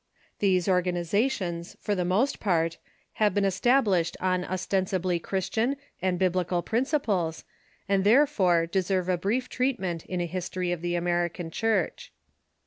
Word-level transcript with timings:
These 0.39 0.67
organizations, 0.67 1.77
for 1.79 1.93
the 1.93 2.03
most 2.03 2.39
part, 2.39 2.79
have 3.21 3.35
been 3.35 3.45
established 3.45 4.17
on 4.19 4.43
ostensibly 4.43 5.19
Christian 5.19 5.75
and 6.01 6.17
Biblical 6.17 6.63
princi 6.63 7.03
ples, 7.03 7.43
and 7.87 8.03
therefore 8.03 8.65
deserve 8.65 9.09
a 9.09 9.15
brief 9.19 9.47
treatment 9.47 10.03
in 10.07 10.19
a 10.19 10.25
history 10.25 10.71
of 10.71 10.81
the 10.81 10.95
American 10.95 11.51
Church. 11.51 12.11